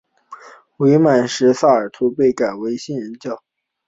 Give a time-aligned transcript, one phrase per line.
[0.77, 3.37] 伪满时萨尔图被改为兴仁镇。